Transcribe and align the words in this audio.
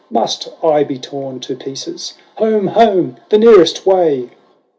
Must 0.09 0.47
I 0.63 0.83
be 0.83 0.97
torn 0.97 1.39
in 1.47 1.57
pieces? 1.57 2.15
Home, 2.37 2.65
home, 2.69 3.17
the 3.29 3.37
nearest 3.37 3.85
way 3.85 4.31